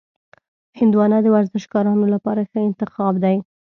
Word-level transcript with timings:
هندوانه 0.79 1.17
د 1.21 1.27
ورزشکارانو 1.35 2.05
لپاره 2.13 2.41
ښه 2.49 2.59
انتخاب 2.69 3.13
دی. 3.23 3.35